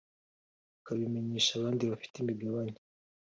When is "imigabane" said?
2.19-2.75